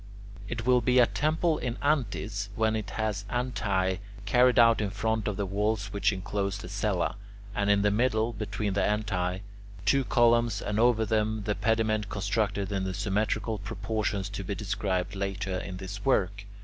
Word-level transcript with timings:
It 0.49 0.65
will 0.65 0.81
be 0.81 0.97
a 0.97 1.05
temple 1.05 1.59
in 1.59 1.77
antis 1.79 2.49
when 2.55 2.75
it 2.75 2.89
has 2.97 3.23
antae 3.29 3.99
carried 4.25 4.57
out 4.57 4.81
in 4.81 4.89
front 4.89 5.27
of 5.27 5.37
the 5.37 5.45
walls 5.45 5.93
which 5.93 6.11
enclose 6.11 6.57
the 6.57 6.69
cella, 6.69 7.17
and 7.53 7.69
in 7.69 7.83
the 7.83 7.91
middle, 7.91 8.33
between 8.33 8.73
the 8.73 8.81
antae, 8.81 9.41
two 9.85 10.03
columns, 10.03 10.59
and 10.59 10.79
over 10.79 11.05
them 11.05 11.43
the 11.43 11.53
pediment 11.53 12.09
constructed 12.09 12.71
in 12.71 12.83
the 12.83 12.95
symmetrical 12.95 13.59
proportions 13.59 14.27
to 14.29 14.43
be 14.43 14.55
described 14.55 15.13
later 15.15 15.59
in 15.59 15.77
this 15.77 16.03
work. 16.03 16.45